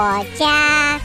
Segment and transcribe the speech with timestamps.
[0.00, 1.00] 我家。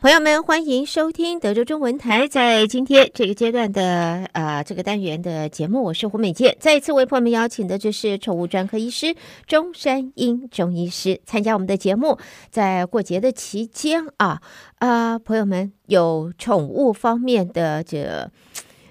[0.00, 2.26] 朋友们，欢迎收听德州中文台。
[2.26, 6.56] 在今天这个阶段的呃这个单元的节目，我是胡美健。
[6.58, 9.14] 再一次为朋友们邀请的就是宠物专科医师
[9.46, 12.18] 钟山英钟医师参加我们的节目。
[12.50, 14.42] 在过节的期间啊
[14.80, 18.32] 啊、朋友们有宠物方面的这。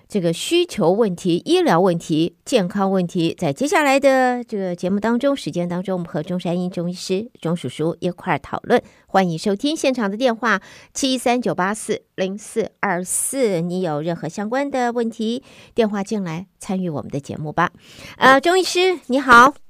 [0.08, 8.81] 这个需求问题、医疗问题、健康问题，在接下来的这个节目当中、时间当中，我们和中山英中医师、钟叔叔一块儿讨论。
[9.08, 10.62] 欢迎收听现场的电话
[10.94, 17.72] 七三九八四零四二四，你有任何相关的问题，电话进来参与我们的节目吧。
[18.17, 19.65] 呃，钟医师你好。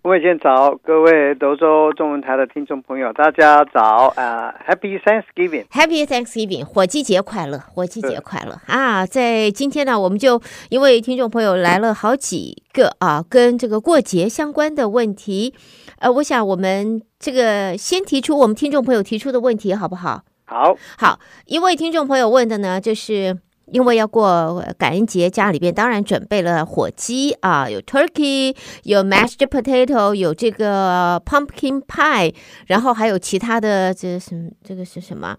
[0.00, 9.04] 各位早，各位德州中文台的听众朋友，大家早啊！Uh，Happy Thanksgiving，Happy Thanksgiving，火鸡节快乐，火鸡节快乐啊！
[9.04, 10.40] 在今天呢，我们就
[10.70, 15.52] 因为听众朋友来了好几个啊，跟这个过节相关的问题，
[15.98, 20.22] 呃，我想我们这个先提出我们听众朋友提出的问题，好不好？
[20.46, 23.36] 好，好，一位听众朋友问的呢，就是。
[23.70, 32.34] 因为要过感恩节，家里边当然准备了火鸡啊，有 turkey，有 mashed potato，有这个 pumpkin pie，
[32.66, 35.36] 然后还有其他的这什么这个是什么？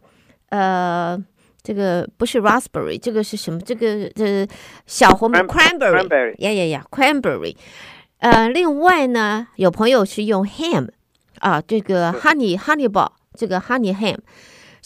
[0.49, 1.17] 呃，
[1.61, 3.59] 这个不是 raspberry，这个是什么？
[3.59, 4.47] 这个这
[4.85, 7.55] 小红 cranberry，呀呀呀，cranberry。
[8.19, 10.89] 呃，另外呢，有朋友是用 ham
[11.39, 14.17] 啊，这个 honey honey ball，这个 honey ham。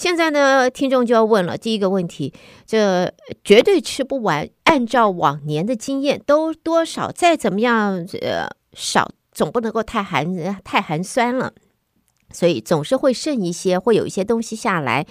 [0.04, 2.34] 现在呢，听众就要问了，第一个问题，
[2.66, 4.50] 这绝对吃不完。
[4.66, 11.54] 按照往年的经验，都多少再怎么样，呃，少总不能够太寒太寒酸了，
[12.34, 15.06] 所以总是会剩一些，会有一些东西下来。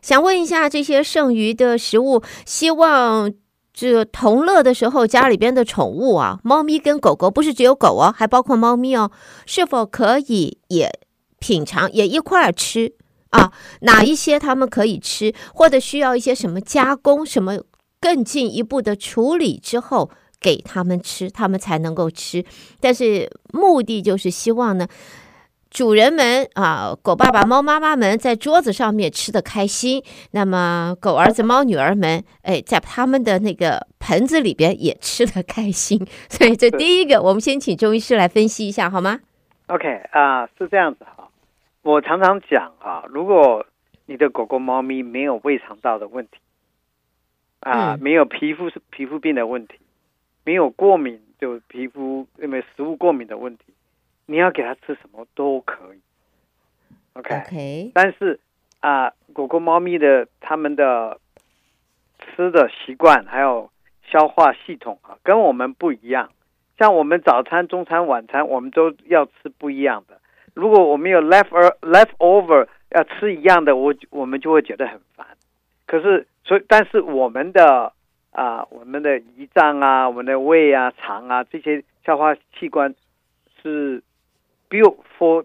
[0.00, 3.30] 想问一下，这些剩余的食物，希望
[3.74, 9.10] 这同乐的时候，家里边的宠物啊，猫咪跟狗狗，不是只有狗哦，还包括猫咪哦，
[9.44, 10.90] 是否可以也
[11.38, 12.94] 品尝，也一块儿吃？
[13.30, 17.58] 啊，哪一些他们可以吃，或者需要一些什么加工、什么
[18.00, 20.10] 更进一步的处理之后
[20.40, 22.44] 给他们吃，他们才能够吃。
[22.80, 24.88] 但是目的就是希望呢，
[25.70, 30.02] 主人们啊，狗爸爸、猫妈妈们在桌子上面吃的开心，
[30.32, 36.04] 那么狗儿子、猫女儿们，哎，在他们的那个盆子里边也吃的开心。
[36.28, 39.20] 所以这第一个，我们先请中医师来分析一下，好吗
[39.68, 41.06] ？OK 啊，是这样子。
[41.82, 43.66] 我常常讲啊，如果
[44.06, 46.38] 你的狗狗、猫咪没有胃肠道的问题，
[47.60, 49.78] 啊，没有皮肤是皮肤病的问题，
[50.44, 53.64] 没有过敏就皮肤因为食物过敏的问题，
[54.26, 56.00] 你要给它吃什么都可以。
[57.14, 57.90] OK，, okay.
[57.94, 58.38] 但是
[58.80, 61.18] 啊，狗狗、猫咪的它们的
[62.18, 63.70] 吃的习惯还有
[64.04, 66.30] 消化系统啊，跟我们不一样。
[66.78, 70.20] 像我们早餐、中餐、晚餐，我们都要吃不一样的。
[70.54, 71.50] 如果我们有 left
[71.80, 75.26] leftover 要吃一样的，我我们就会觉得很烦。
[75.86, 77.92] 可是，所以，但是我们的
[78.32, 82.94] 啊，我们的胰脏啊，我们的胃啊、肠啊这些消化器官
[83.62, 84.02] 是
[84.68, 85.44] built for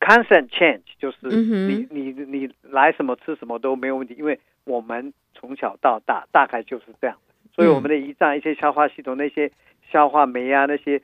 [0.00, 7.16] constant change，就是你你你来什么吃什么都没有问题，因为我们从小到大大概就是这样。
[7.54, 9.50] 所以，我们的胰脏一些消化系统那些
[9.90, 11.02] 消化酶啊那些。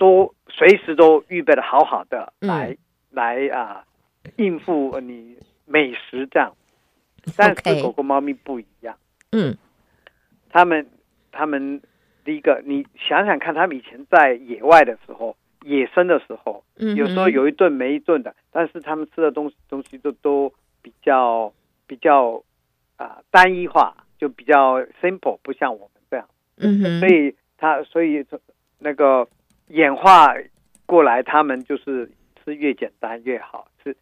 [0.00, 2.78] 都随时都预备的好好的来、嗯、
[3.10, 3.84] 来啊
[4.36, 6.56] 应付你美食这样，
[7.36, 8.96] 但是狗狗猫咪不一样，
[9.32, 9.54] 嗯，
[10.48, 10.86] 他们
[11.30, 11.82] 他们
[12.24, 20.50] 第一个你想想看，他们以前在野外的时候，野生的时候，嗯，有时候有一顿没一顿的，但是他们吃的东西东西都都
[20.80, 21.52] 比较
[21.86, 22.42] 比较
[22.96, 28.24] 啊、呃、单一化，就比较 simple，不像我们这样，嗯，所以他所以
[28.78, 29.28] 那个。
[29.70, 30.34] 演化
[30.84, 32.10] 过来，他们就是
[32.44, 33.96] 是越简单越好，吃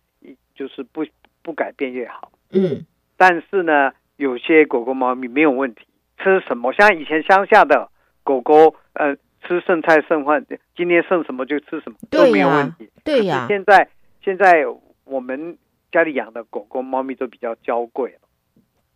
[0.55, 1.07] 就是不
[1.43, 2.33] 不改变越好。
[2.51, 7.91] 嗯，但是呢，有些狗狗猫咪没有问题，吃什么像以前乡下的
[8.25, 12.91] 狗狗，呃，吃剩菜剩饭，今天剩什么就吃什么都没有问题。
[13.05, 13.89] 对呀，现在
[14.23, 14.65] 现在
[15.05, 15.59] 我们
[15.93, 18.21] 家里养的狗狗猫咪都比较娇贵了，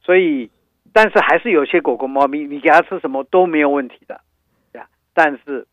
[0.02, 0.50] 所以
[0.94, 4.22] 但是还是有些狗狗猫咪，你给它吃什么都没有问题的，
[4.72, 5.66] 呀，但是。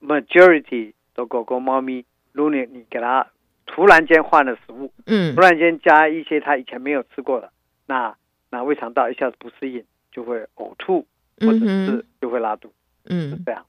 [0.00, 3.26] Majority 的狗狗、猫咪，如果你你给它
[3.66, 7.50] 突然间换了食物，嗯，突然间加一些它以前没有吃过的，
[7.86, 8.16] 那
[8.50, 11.06] 那胃肠道一下子不适应，就会呕吐，
[11.38, 12.72] 或者是就会拉肚，
[13.04, 13.64] 嗯，是这样。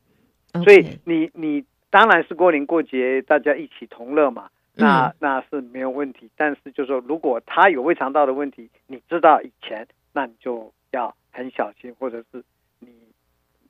[0.54, 6.30] 嗯、所以你你当然是过年过节大家一起同乐嘛，那那是没有问题。
[6.36, 12.44] 但是就是说，如果它有胃肠道的问题，你知道以前，那你就要很小心，或者是
[12.80, 12.90] 你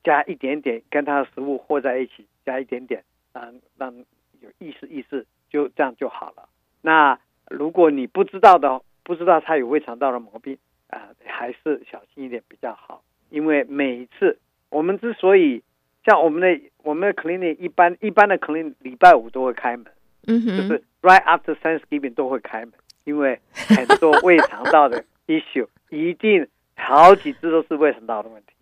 [0.04, 3.04] 加一点点跟它的食物和在一起，加一点点，
[3.34, 3.94] 让让
[4.40, 6.50] 有意识意识，就这样就好了。
[6.82, 10.58] 那如果你不知道的，不知道他有胃肠道的毛病
[10.88, 13.04] 啊、呃，还是小心一点比较好。
[13.30, 14.40] 因为每一次
[14.70, 15.64] 我们之所以
[16.04, 19.86] 像我们的我们的 clinic 一般一般的 clinic 礼拜五都会开门，
[20.28, 22.74] 嗯哼，就是 right after Thanksgiving 都会开门，
[23.06, 28.61] 因为很多胃肠道的 issue 一定好几次都是胃肠道的问题的。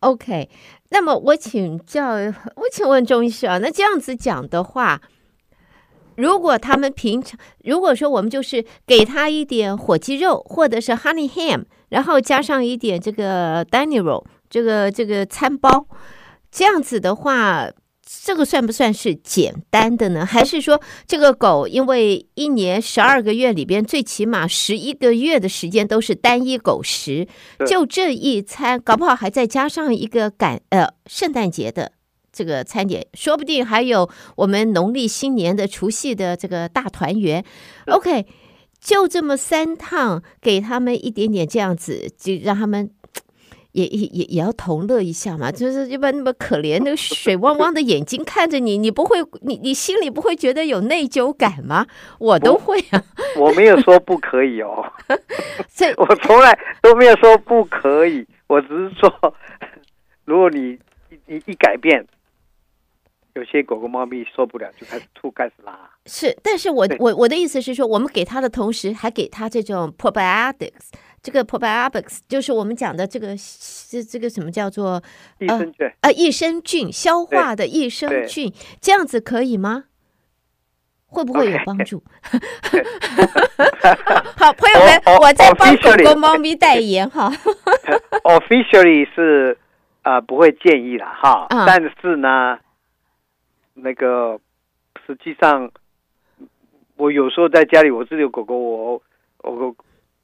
[0.00, 0.48] OK，
[0.90, 2.12] 那么我请教，
[2.56, 5.00] 我请问钟医师啊，那这样子讲的话。
[6.16, 15.86] 如果他们平常，如果说我们就是给他一点火鸡肉，或者是 honey ham，然后加上一点这个 dining roll，这个这个餐包，
[16.50, 17.70] 这样子的话，
[18.24, 20.24] 这个算不算是简单的呢？
[20.24, 27.28] 还是说这个狗因为一年十二个月里边，最起码十一个月的时间都是单一狗食，
[27.66, 31.92] 就这一餐，搞不好还再加上一个感呃圣诞节的。
[32.30, 37.44] 这个餐点，说不定还有我们农历新年的除夕的这个大团圆。
[37.86, 38.26] OK，
[38.80, 42.90] 就这么三趟，给他们一点点这样子，就让他们
[43.72, 45.50] 也也也也要同乐一下嘛。
[45.50, 51.86] 就是一般那么可怜，那个水汪汪的眼睛看着你，你不会，你你心里不会觉得有内疚感吗？
[52.18, 53.02] 我都会啊。
[53.36, 54.84] 我，没有说不可以哦，
[55.74, 59.34] 这我从来都没有说不可以，我只是说，
[60.24, 60.78] 如果你
[61.26, 62.06] 一一改变。
[63.34, 65.72] 有些狗狗、猫咪受不了，就开始吐，开始拉。
[66.06, 70.90] 是，但是我我我的意思是说，我们给它的同时，还给它这种 probiotics，
[71.28, 73.36] 这个 probiotics 就是我们讲的这个
[73.90, 75.02] 这这个什么叫做
[75.38, 79.84] 益生菌啊，益生菌，消化的益生菌，这样子可以吗？
[81.08, 82.02] 会不会有帮助.
[84.36, 87.30] 好，朋友们，oh, oh, 我在帮狗狗、猫咪代言哈。
[88.24, 89.58] Officially 是
[90.00, 92.58] 啊、呃，不会建议了哈，嗯、但是呢。
[93.80, 94.40] 那个
[95.06, 95.70] 实际上，
[96.96, 99.00] 我有时候在家里，我自己有狗狗，我
[99.44, 99.72] 我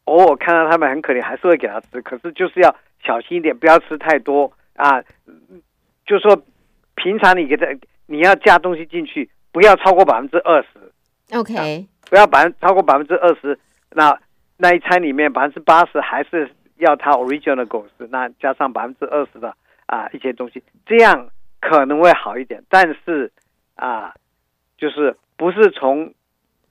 [0.04, 2.00] 偶尔看到他们很可怜，还是会给他吃。
[2.02, 2.74] 可是就是要
[3.04, 5.02] 小心一点，不要吃太多啊。
[6.06, 6.42] 就说
[6.94, 7.66] 平常你给他，
[8.06, 11.36] 你要加东西进去，不要超过百分之二十。
[11.36, 11.64] OK，啊，
[12.08, 13.58] 不要百分超过百分之二十。
[13.90, 14.18] 那
[14.56, 19.56] 那一餐里面百分之八十还是要他 original 的狗食，那加上百分之二十的
[19.86, 21.28] 啊一些东西，这样
[21.60, 22.62] 可能会好一点。
[22.68, 23.32] 但是。
[23.76, 24.14] 啊，
[24.78, 26.14] 就是不是从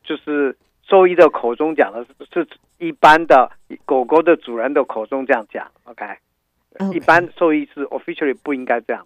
[0.05, 0.57] 就是
[0.87, 2.47] 兽医的口中讲的，是
[2.77, 3.49] 一般的
[3.85, 5.65] 狗狗的主人的口中这样讲。
[5.85, 6.93] OK，okay.
[6.93, 9.05] 一般兽医是 officially 不应该这样.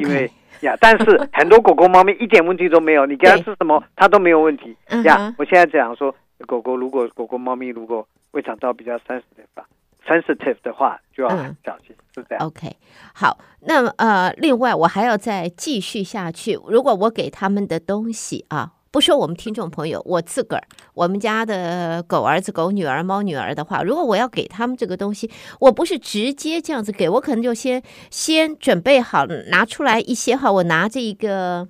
[0.00, 0.30] 因为
[0.60, 4.76] 呀，但是很多狗狗、猫咪一点问题都没有，你给它吃什么，它都没有问题。
[5.04, 6.14] 呀，我现在讲说，
[6.46, 9.66] 狗狗如果狗狗、猫咪如果胃肠道比较 sensitive 吧。
[10.06, 12.46] sensitive 的话就要很小心，嗯、是这样。
[12.46, 12.76] OK，
[13.14, 16.58] 好，那么呃，另外我还要再继续下去。
[16.66, 20.62] 如果我给他们的东西啊，不说我们听众朋友，我自个儿，
[20.94, 25.30] 我们家的狗儿子、狗女儿、猫女儿的话，如果我要给他们这个东西，
[25.60, 31.68] 我不是直接这样子给，我可能就先先准备好拿出来一些哈，我拿着一个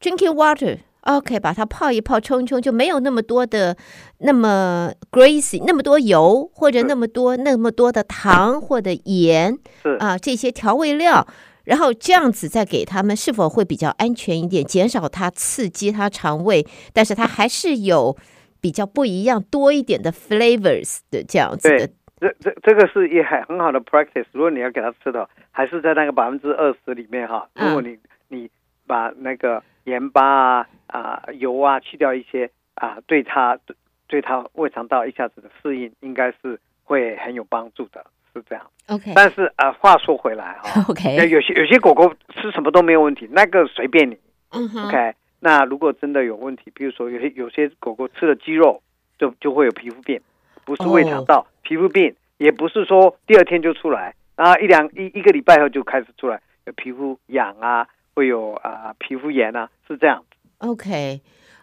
[0.00, 0.78] drinking water。
[1.02, 3.74] OK，把它泡一泡，冲一冲，就没有那么多的
[4.18, 11.26] 那么 greasy，那么多油或者那么多那么多的糖或者盐，是啊，这些调味料，
[11.68, 18.16] 然后这样子再给他们，是否会比较安全一点，减少它刺激它肠胃，但是它还是有
[18.60, 21.86] 比较不一样多一点的 flavors 的这样子的。
[22.20, 24.26] 这这这个是一很很好的 practice。
[24.32, 27.48] 如果你要给他吃的，还是在那个百分之二十里面哈。
[27.54, 28.50] 如果你、嗯、你
[28.86, 30.66] 把那个盐巴啊。
[30.88, 33.58] 啊，油啊，去掉一些啊，对它
[34.06, 38.64] 对它胃肠道一下子的适应，应该是会很有帮助的，是这样。
[38.88, 44.16] OK，但是啊，话说回来啊， OK，有些有些狗狗吃什么都没有问题，那个随便你。
[44.50, 44.86] 嗯哼。
[44.86, 48.82] OK，那如果真的有问题，比如说有些有些狗狗吃了鸡肉，
[49.18, 50.20] 就就会有皮肤病，
[50.64, 51.46] 不是胃肠道、oh.
[51.62, 60.24] 皮肤病，也不是说第二天就出来，然后一两一一个礼拜后就开始出来，有皮肤痒啊，会有啊皮肤炎啊，是这样。
[60.58, 61.20] OK，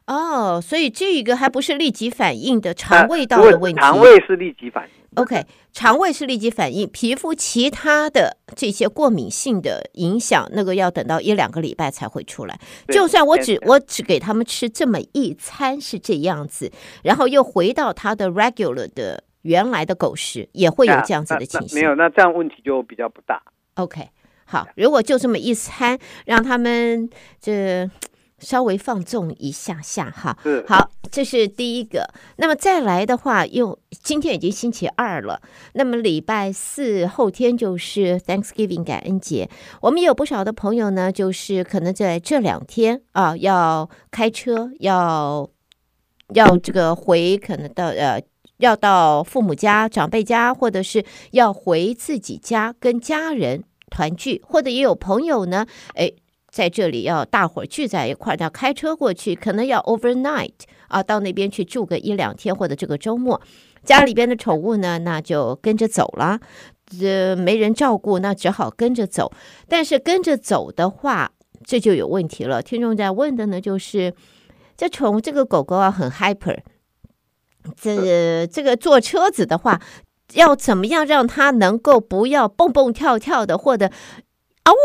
[0.08, 3.80] 哦，oh, 所以这一个还不是立即反应的肠胃道的问题。
[3.80, 4.90] 肠胃是立即反应。
[5.16, 5.44] OK，
[5.74, 12.60] 肠胃是立即反应，皮肤其他的这些过敏性的影响，那个要等到一两个礼拜才会出来。
[12.90, 16.72] 就算我只我只给他们吃这么一餐是这样子，
[17.02, 21.80] 然后又回到他的 regular 的原来的狗食，也会有这样子的情形。
[21.80, 23.42] 没有，那这样问题就比较不大。
[23.76, 24.10] OK，
[24.46, 27.10] 好，如果就这么一餐让他们
[27.42, 27.90] 这。
[28.46, 30.38] 稍微放纵一下下哈。
[30.44, 32.08] 是好，这是第一个。
[32.38, 35.42] 那么再来的话，又今天已经星期二了，
[35.74, 39.50] 那么礼拜四后天就是 Thanksgiving 感恩节。
[39.82, 45.50] 我们有不少的朋友呢，就是可能在这两天啊，要开车，要
[46.34, 48.22] 要这个回，可能到呃。
[48.60, 56.10] 要到父母家、长辈家，或者是要回自己家跟家人团聚，或者也有朋友呢，哎，
[56.56, 60.54] 在这里要大伙儿聚在一块儿，要开车过去，可能要 overnight
[60.88, 63.42] 啊，到那边去住个一两天，或者这个周末，
[63.84, 66.40] 家里边的宠物呢，那就跟着走了，
[66.86, 69.34] 这没人照顾，那只好跟着走。
[69.68, 71.34] 但是跟着走的话，
[71.66, 72.62] 这就有问题了。
[72.62, 74.14] 听众在问的呢，就是
[74.78, 76.60] 这宠物这个狗狗啊，很 hyper。
[77.76, 79.82] 这这个坐车子的话，
[80.36, 83.88] 要怎么样让它能够不要蹦蹦跳跳的，或者
[84.64, 84.78] 嗷呜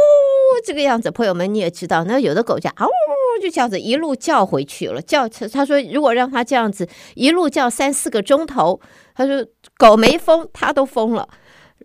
[0.64, 1.10] 这个样子？
[1.10, 5.00] 朋友们你也知道，那有的狗叫嗷呜就这样子一路叫回去了。
[5.00, 8.80] 叫他说，如果让他这样子一路叫三四个钟头，
[9.14, 11.28] 他说狗没疯，他都疯了。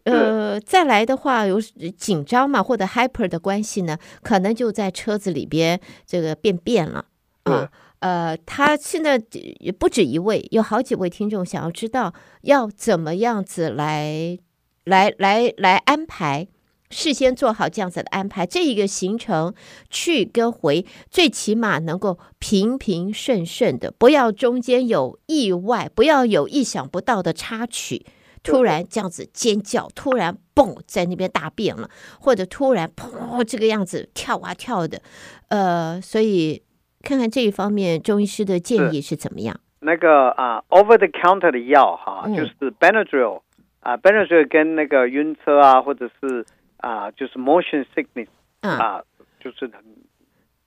[0.03, 7.05] 呃，再来的话有紧张嘛，或者 hyper 的关系呢，可能就在车子里边这个便便了
[7.43, 7.71] 啊。
[7.99, 9.19] 呃，他现在
[9.59, 14.37] 也不止一位，有好几位听众想要知道要怎么样子来
[14.83, 16.47] 来来来安排，
[16.89, 19.53] 事先做好这样子的安排，这一个行程
[19.89, 28.05] 去跟回，最起码能够平平顺顺的，不要中间有意外，不要有意想不到的插曲，
[28.43, 31.89] 突然这样子尖叫，突然蹦在那边大便了，
[32.19, 35.01] 或者突然砰这个样子跳啊跳的，
[35.49, 36.61] 呃，所以。
[37.07, 39.55] 看看这一方面，中医师的建议是怎么样？
[39.81, 43.41] 那个啊，over the counter 的药哈，嗯、就是 Benadryl
[43.81, 46.43] 啊，Benadryl 跟那个晕车啊，或者是
[46.85, 48.27] 啊，就是 motion sickness
[48.61, 49.83] 啊，嗯、就是很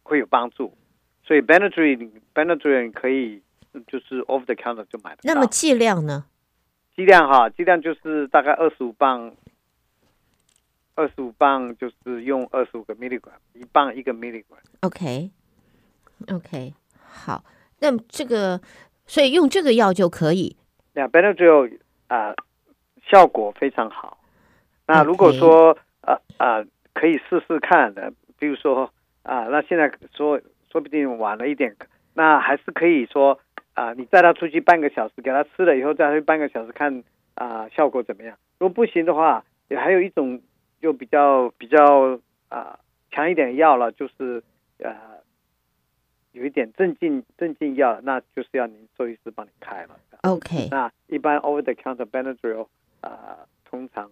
[0.02, 0.76] 会有帮助。
[1.22, 3.40] 所以 Benadryl Benadryl 可以
[3.86, 5.20] 就是 over the counter 就买的。
[5.22, 6.24] 那么剂量呢？
[6.96, 9.32] 剂量哈，剂量就是大概二十五磅，
[10.96, 14.58] 二十五磅就是用二十五个 milligram，一磅一个 milligram。
[14.80, 15.30] OK。
[16.32, 16.74] OK，
[17.06, 17.44] 好，
[17.78, 18.60] 那么这个，
[19.06, 20.56] 所以用这个药就可以。
[20.94, 22.34] 那 Benadryl 啊，
[23.08, 24.18] 效果非常好。
[24.88, 28.90] 那如果说啊啊，可以试试看的，比如说
[29.22, 31.76] 啊，那现在说说不定晚了一点，
[32.14, 33.38] 那还是可以说
[33.74, 38.38] 啊，你带他出去半个小时，给他吃了以后再去半个小时看啊效果怎么样。
[38.58, 40.40] 如果不行的话，也还有一种
[40.80, 42.78] 就比较比较啊
[43.10, 44.42] 强一点的药了，就是
[44.82, 45.16] 啊。
[46.32, 49.98] 有一点镇静镇静药，那就是要您兽医师帮你开了。
[50.22, 52.68] OK，那一般 over the counter Benadryl
[53.00, 54.08] 啊、呃，通常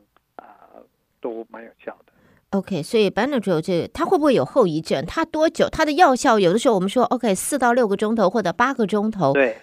[1.34, 2.12] 都蛮有效的。
[2.50, 5.04] OK，所以 Benadryl 这个、它会不会有后遗症？
[5.04, 5.68] 它多久？
[5.68, 9.32] 它的药效有的时候我们说 OK 四到六个钟头或者八个钟头。
[9.32, 9.56] 对，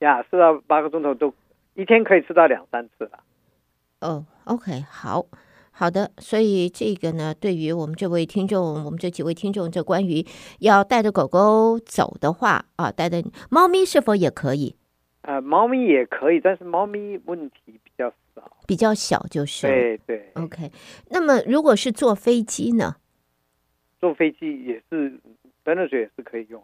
[0.00, 1.32] 呀，四到八个钟头都
[1.74, 3.20] 一天可以吃到两三次了。
[4.00, 5.26] 哦、oh，OK，好。
[5.70, 10.26] 好的，所以这个呢，对于我们这位听众，我们这几位听众，这关于
[10.58, 14.74] 要带着狗狗走的话啊，带着猫咪是否也可以？
[15.28, 19.66] 呃，猫咪也可以，但是猫咪问题比较少，比较小就是。
[19.66, 20.32] 对对。
[20.36, 20.72] OK，
[21.10, 22.96] 那么如果是坐飞机呢？
[24.00, 25.20] 坐飞机也是
[25.62, 26.62] ，Benadryl 也是可以用，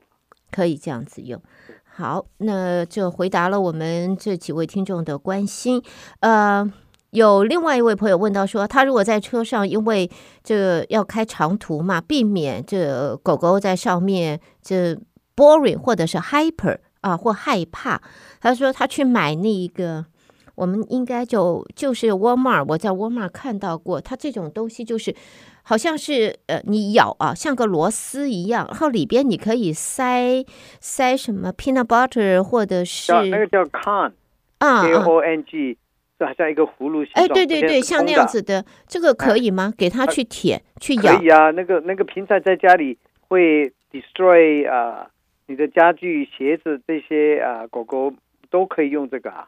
[0.50, 1.38] 可以这样子用。
[1.84, 5.82] 好，那就回答了我们这几位听众的关心，
[6.20, 6.72] 呃。
[7.10, 10.10] 有另外一位朋友问到说，他如果在车上，因为
[10.42, 14.98] 这要开长途嘛，避免这狗狗在上面这
[15.36, 18.00] boring 或者是 hyper 啊或害怕，
[18.40, 20.06] 他说他去买那一个，
[20.54, 25.14] 我们应该就就是 Walmart，我在 Walmart 看到过，它这种东西就是
[25.62, 30.42] 好像是呃你咬啊像个螺丝一样，然后里边你可以塞
[30.80, 34.12] 塞什么 peanut butter 或者是那个叫 con
[34.58, 35.76] 啊 k o n g。
[36.16, 39.72] 这好像一个葫芦形状，哎，对对对，像那样子的，这个可以吗？
[39.76, 41.18] 给他去舔，去咬。
[41.18, 42.96] 可以啊，那个那个平常在家里
[43.26, 45.10] 会 destroy 啊，
[45.46, 48.12] 你的家具、鞋子这些啊，狗狗
[48.50, 49.46] 都可以用这个啊。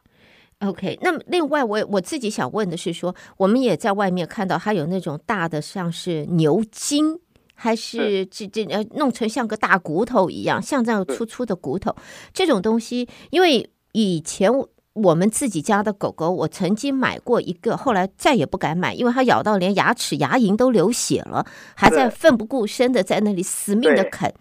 [0.61, 7.19] OK，那么另外我我自己想问的是说，我们也在外面看到它有那种大的，像是牛筋，
[7.55, 11.95] 还是这这呃弄成像个大骨头一样，像这样粗粗的骨头，
[12.33, 14.69] 这种东西，因为以前我。
[14.97, 24.33] 我们自己家的狗狗，我曾经买过一个，后来再也不敢买，因为它咬到连牙齿牙龈都流血了，还在奋不顾身的在那里死命的啃，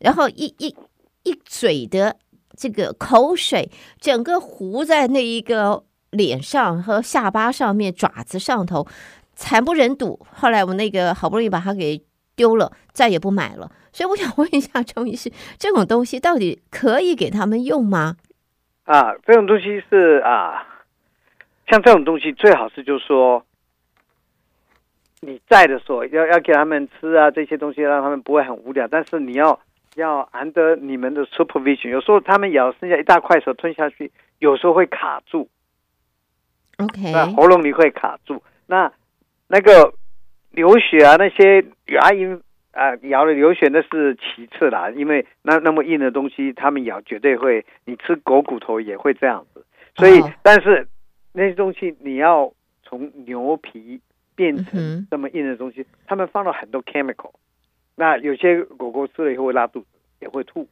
[0.00, 0.74] 然后一一
[1.24, 2.16] 一嘴的
[2.56, 8.86] 这个口水，整个糊在那一个脸上和下巴上面，爪子上头，
[9.34, 10.26] 惨不忍睹。
[10.32, 12.02] 后来我那个好不容易把它给
[12.34, 13.70] 丢了，再也不买了。
[13.92, 18.16] 所以我想问一下钟医师，这种东西到底可以给他们用吗？
[18.84, 20.64] 啊，这种东西是啊，
[21.68, 23.44] 像这种东西最好是就是说
[25.20, 28.86] 你在的时候要要给他们吃啊，这些东西让他们不会很无聊。
[28.88, 29.58] 但是你要
[29.98, 35.48] 要 under 你们的 supervision，有时候他们咬剩下一大块的时候吞下去，有时候会卡住。
[36.78, 38.92] OK，那喉咙里会卡住，那
[39.48, 39.92] 那个
[40.52, 42.40] 流血啊，那些牙龈
[42.70, 49.66] 啊咬了流血那是其次啦，因为那那么硬的东西，他们咬绝对会，你吃狗骨头也会这样子。
[49.96, 50.30] 所以，oh.
[50.44, 50.86] 但是
[51.32, 52.52] 那些东西你要
[52.84, 54.00] 从牛皮
[54.36, 57.32] 变成这么硬的东西，他们放了很多 chemical，
[57.98, 59.86] 那有些狗狗吃了以后会拉肚子，
[60.20, 60.66] 也会吐。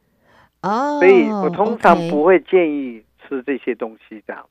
[0.61, 4.49] 哦，oh, 所以我通常不会建议吃这些东西这样。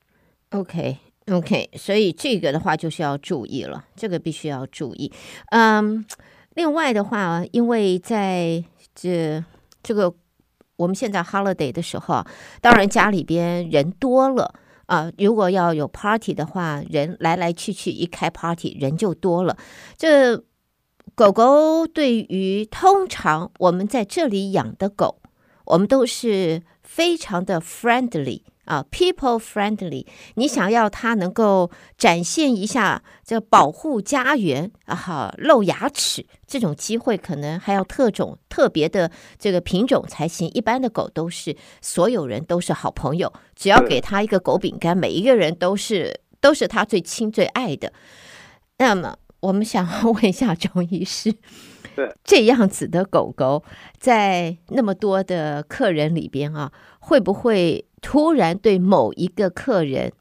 [0.51, 0.99] OK。
[1.33, 5.11] OK，所以这个的话就是要注意了，这个必须要注意。
[5.51, 6.07] 嗯，
[6.55, 8.63] 另外的话，因为在
[8.95, 9.45] 这
[9.83, 10.15] 这个
[10.77, 12.27] 我们现在 holiday 的时候啊，
[12.61, 14.55] 当然家里边人多了
[14.87, 19.57] 啊，如果要有 party 的话，人来来去去，一开 party 人就多了。
[19.97, 20.37] 这
[21.17, 25.23] 狗狗对于通常我们在这里养的狗，
[25.65, 28.43] 我们都是非常的 friendly。
[28.67, 30.05] 啊，people friendly，
[30.35, 40.51] 你想要它能够展现一下这保护家园啊，哈，露牙齿这种机会，可能还要特种特别的这个品种才行。
[40.51, 47.93] 一般的狗都是所有人都是好朋友，只要给它一个狗饼干，每一个人都是都是它最亲最爱的。
[48.79, 49.17] 那么，
[49.47, 51.33] 我们想要问一下钟医师，
[51.95, 53.63] 对这样子的狗狗
[53.97, 57.87] 在那么多的客人里边啊，会不会？
[58.03, 60.13] 突然对某一个客人，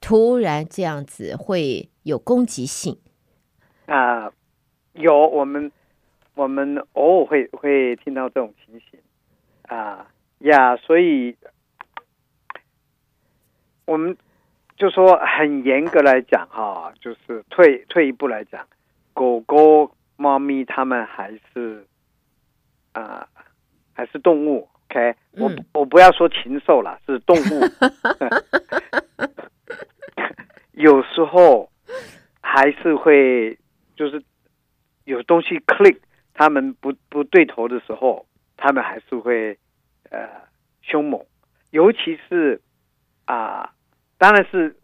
[0.00, 2.98] 突然这样子会有攻击性
[3.86, 4.32] 啊、呃？
[4.92, 5.70] 有，我们
[6.34, 9.00] 我们偶尔会会听到这种情形
[9.62, 11.36] 啊呀，所以
[13.86, 14.14] 我们
[14.80, 18.66] 就说很严格来讲哈，就是退退一步来讲，
[19.12, 21.86] 狗狗、猫咪它们还是
[22.92, 23.42] 啊、呃、
[23.92, 24.66] 还是动物。
[24.88, 27.60] OK，我我不要说禽兽了，是动物。
[30.72, 31.70] 有时候
[32.40, 33.58] 还是会，
[33.94, 34.24] 就是
[35.04, 35.98] 有东西 click，
[36.32, 38.24] 他们不不对头的时候，
[38.56, 39.58] 他们还是会
[40.08, 40.26] 呃
[40.80, 41.22] 凶猛。
[41.70, 42.62] 尤其是
[43.26, 43.70] 啊、呃，
[44.16, 44.74] 当然是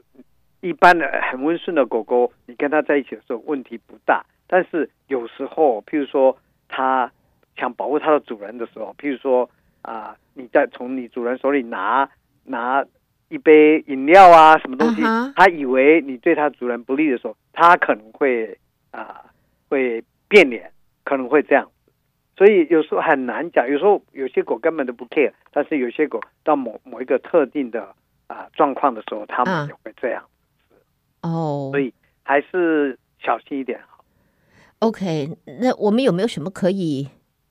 [0.61, 4.25] 一般的很温顺的狗狗，你跟它在一起的时候问题不大。
[4.47, 6.37] 但是有时候，譬如说
[6.69, 7.11] 它
[7.57, 9.49] 想保护它的主人的时候，譬如说。
[9.83, 10.17] 啊！
[10.35, 12.11] 你在从你主人手里拿
[12.43, 12.85] 拿
[13.29, 15.33] 一杯饮料啊，什么东西？Uh huh.
[15.37, 18.59] 他以为你对它主人不利的时候，它可能会
[18.91, 19.27] 啊
[19.69, 20.73] 会变脸，
[21.05, 21.71] 可能会这样。
[22.37, 23.71] 所以有时候很难讲。
[23.71, 27.95] 有时候有些狗根本都不 care，但是有些狗到某某一个特定的
[28.27, 30.25] 啊状况的时候，它们也会这样。
[31.27, 31.71] 哦，uh.
[31.73, 34.05] 所以还是小心一点好。
[34.79, 37.09] OK，那我们有没有什么可以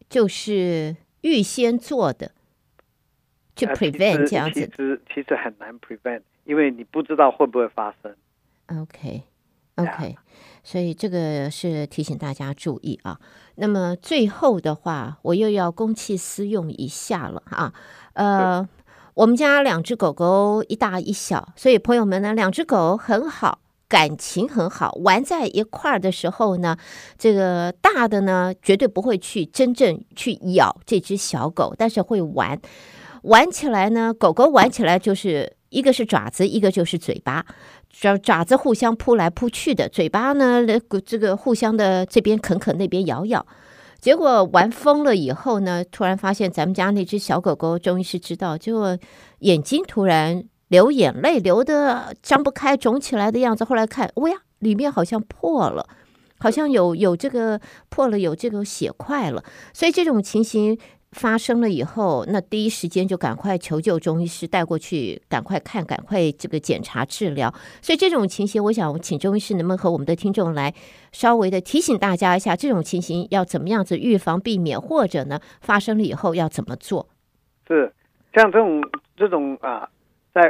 [0.09, 0.95] 就是？
[1.21, 2.33] 预先做的，
[3.55, 8.15] 去 prevent 这样子，其实其实很难 prevent，因为你不知道会不会发生。
[8.67, 9.23] Okay,
[9.75, 10.17] Yeah.
[10.63, 13.19] 所以这个是提醒大家注意啊。
[13.55, 17.73] 那么最后的话，我又要公器私用一下了啊。
[18.13, 18.69] 呃，
[19.15, 23.61] 我们家两只狗狗一大一小，所以朋友们呢，两只狗很好。
[23.87, 26.75] 感情很好，玩在一块儿的时候呢，
[27.17, 32.59] 这个大的呢绝对不会去真正去咬这只小狗，但是会玩。
[33.23, 37.45] 玩起来呢，狗狗玩起来就是一个是爪子，一个就是嘴巴，
[37.89, 40.65] 爪爪子互相扑来扑去的，嘴巴呢
[41.05, 43.45] 这个互相的这边啃啃，那边咬咬。
[43.99, 48.97] 结果玩疯了以后呢，突然发现咱们家那只小狗狗终于是知道，就
[49.39, 50.43] 眼睛突然。
[50.75, 53.63] 流眼泪，流得张不开、肿起来的样子。
[53.63, 55.87] 后来看，哦呀，里面好像破了，
[56.37, 59.41] 好像有有这个破了，有这个血块了。
[59.71, 60.77] 所以这种情形
[61.13, 67.53] 发生了以后，那第一时间就赶快求救中医师带过去，赶快看，赶快这个检查治疗。
[67.81, 70.73] 所以这种情形，我想请中医师能不能和我们的听众来
[71.13, 77.07] 稍微的提醒大家一下，这种情形要怎么样子预防避免，或者呢发生了以后要怎么做？
[77.65, 77.93] 是
[78.33, 78.83] 像这种
[79.15, 79.87] 这种啊。
[80.35, 80.41] 在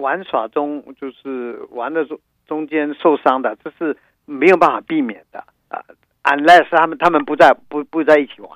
[0.00, 5.84] 玩耍中，就是玩的中中间受伤的，这是没有办法避免的啊。
[6.24, 8.50] Unless 他们他们不在不不在一起玩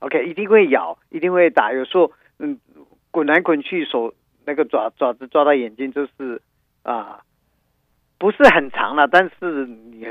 [0.00, 1.72] ，OK，一定会咬，一定会打。
[1.72, 2.58] 有时候嗯，
[3.10, 4.12] 滚来滚去，手
[4.44, 6.42] 那个爪爪子抓到眼睛，就是
[6.82, 7.20] 啊，
[8.18, 10.06] 不是很长了，但是你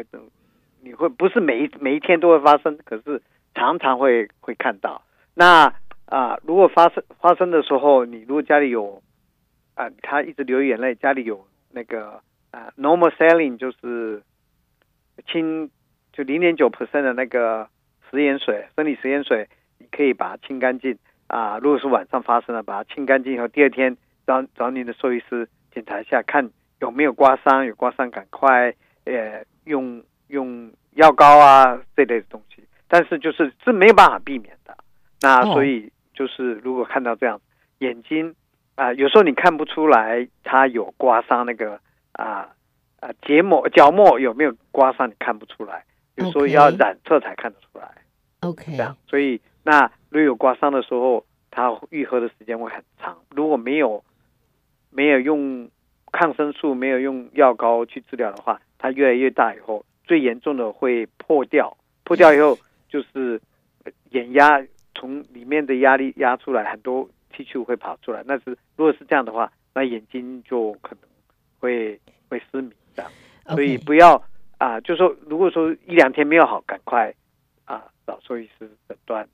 [0.81, 3.21] 你会不是每一每一天都会发生，可是
[3.53, 5.01] 常常会会看到。
[5.33, 5.73] 那
[6.07, 9.01] 啊、如果发生发生的时候，你如果家里有
[9.75, 14.23] 啊，他一直流眼泪，家里有那个啊，normal saline 就是
[15.27, 15.69] 清
[16.13, 17.67] 就零点九 percent 的那个
[18.09, 21.59] 食盐水，生理食盐水，你可以把它清干净啊。
[21.61, 32.63] 如果是晚上发生了，把它清干净以后，第二天找找你的兽医师检查一下，看有没有刮伤，有刮伤赶快呃用用药膏啊这类的东西。
[32.87, 34.77] 但是就是是没有办法避免的。
[35.19, 37.41] 那所以就是如果看到这样
[37.79, 38.33] 眼睛。
[38.75, 41.79] 啊、呃，有时候你看不出来它有刮伤那个
[42.11, 42.49] 啊
[42.99, 45.83] 啊结膜角膜有没有刮伤，你看不出来。
[46.15, 47.89] 有时候要染色才看得出来。
[48.41, 53.17] OK，这样，所以那如果有刮伤的时候，它愈合的时间会很长。
[53.31, 54.03] 如果没有
[54.91, 55.69] 没有用
[56.11, 61.75] 抗生素，没有用药膏去治疗的话，它越来越大以后，最严重的会破掉。
[62.03, 62.57] 破掉以后
[62.87, 63.41] 就是
[64.11, 64.61] 眼压
[64.93, 67.09] 从里面的压力压出来很多。
[67.35, 71.09] 气球会跑出来，那是如果是这样的话，那眼睛就可能
[71.59, 73.11] 会会失明这样
[73.45, 73.53] ，Okay.
[73.53, 74.21] 所以不要
[74.57, 77.13] 啊，就说如果说一两天没有好，赶快
[77.65, 79.27] 啊找兽医师诊断。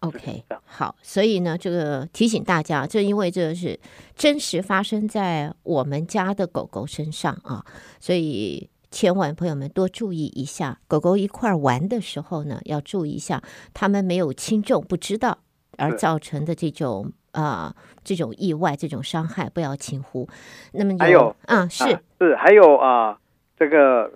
[0.00, 3.78] OK，好，所以呢，这个提醒大家，就因为这是
[4.16, 7.64] 真实发生在我们家的狗狗身上啊，
[8.00, 13.40] 所以千万朋友们多注意一下，狗狗一块玩的时候呢，要注意一下，
[13.72, 15.38] 他们没有轻重不知道
[15.76, 17.12] 而造成的这种。
[17.32, 20.28] 啊、呃，这种意外、这种伤害不要轻忽。
[20.72, 23.18] 那么有还有，啊，是、啊、是还有啊、呃，
[23.58, 24.12] 这个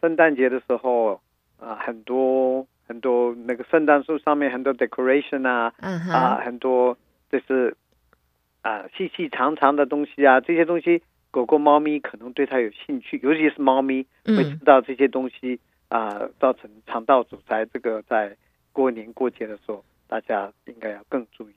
[0.00, 1.14] 圣诞节的时候
[1.58, 6.96] 啊、呃，很多很多那个圣诞树上面很多 decoration 啊，啊、uh 很多
[7.30, 7.76] 就是
[8.62, 17.64] 啊、呃、细细长长的东西啊，这些东西狗狗、猫咪可能对它有兴趣，尤其是猫咪会知道这些东西啊、嗯呃，造成肠道阻塞。
[17.66, 18.36] 这个在
[18.72, 21.54] 过年过节的时候，大家应该要更注意。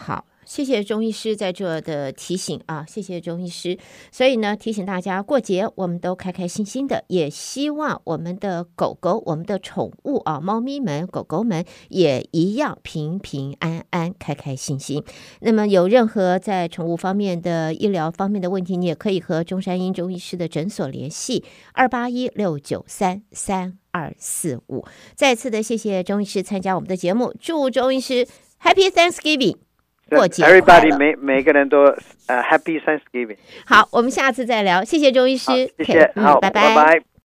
[0.00, 3.76] 好，谢谢钟医师在这的提醒啊，谢谢钟医师。
[4.12, 15.02] 所以呢，提醒大家过节我们都开开心心的，也希望我们的狗狗、我们的宠物啊，猫咪们、狗狗们也一样平平安安、开开心心。
[15.40, 24.84] 那么有任何在宠物方面的医疗方面的问题，你也可以和中山英钟医师的诊所联系，二八一六九三三二四五。
[25.16, 28.24] 再次的谢谢钟医师参加我们的节目，祝钟医师
[28.62, 29.67] Happy Thanksgiving。
[30.10, 31.82] 过节！Everybody，每每个人都
[32.26, 33.36] 呃、uh, Happy Thanksgiving。
[33.66, 34.82] 好，我们下次再聊。
[34.84, 35.52] 谢谢钟医师。
[35.78, 36.04] 谢谢。
[36.14, 36.74] Okay, 好，拜拜。
[36.74, 37.08] 拜拜。